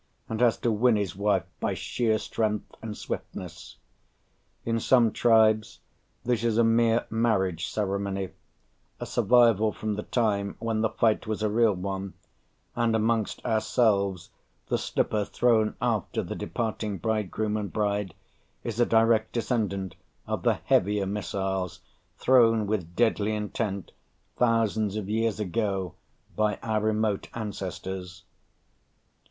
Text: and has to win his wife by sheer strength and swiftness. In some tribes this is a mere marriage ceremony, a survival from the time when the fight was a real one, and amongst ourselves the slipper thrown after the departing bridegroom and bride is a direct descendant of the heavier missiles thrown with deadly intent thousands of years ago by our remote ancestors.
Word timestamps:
and 0.27 0.41
has 0.41 0.57
to 0.57 0.71
win 0.71 0.95
his 0.95 1.15
wife 1.15 1.43
by 1.59 1.75
sheer 1.75 2.17
strength 2.17 2.73
and 2.81 2.97
swiftness. 2.97 3.77
In 4.65 4.79
some 4.79 5.11
tribes 5.11 5.79
this 6.23 6.43
is 6.43 6.57
a 6.57 6.63
mere 6.63 7.05
marriage 7.11 7.67
ceremony, 7.67 8.29
a 8.99 9.05
survival 9.05 9.71
from 9.71 9.93
the 9.93 10.01
time 10.01 10.55
when 10.57 10.81
the 10.81 10.89
fight 10.89 11.27
was 11.27 11.43
a 11.43 11.51
real 11.51 11.73
one, 11.75 12.15
and 12.75 12.95
amongst 12.95 13.45
ourselves 13.45 14.31
the 14.69 14.77
slipper 14.79 15.23
thrown 15.23 15.75
after 15.79 16.23
the 16.23 16.33
departing 16.33 16.97
bridegroom 16.97 17.55
and 17.55 17.71
bride 17.71 18.15
is 18.63 18.79
a 18.79 18.87
direct 18.87 19.31
descendant 19.33 19.93
of 20.25 20.41
the 20.41 20.55
heavier 20.65 21.05
missiles 21.05 21.79
thrown 22.17 22.65
with 22.65 22.95
deadly 22.95 23.35
intent 23.35 23.91
thousands 24.35 24.95
of 24.95 25.07
years 25.07 25.39
ago 25.39 25.93
by 26.35 26.55
our 26.63 26.81
remote 26.81 27.29
ancestors. 27.35 28.23